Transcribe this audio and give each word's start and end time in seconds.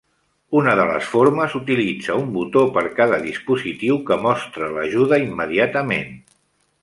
Una 0.59 0.71
de 0.77 0.85
les 0.91 1.09
formes 1.09 1.57
utilitza 1.59 2.15
un 2.21 2.31
botó 2.37 2.63
per 2.79 2.83
cada 2.99 3.19
dispositiu 3.27 3.99
que 4.09 4.19
mostra 4.23 4.71
l'ajuda 4.77 5.19
immediatament. 5.27 6.11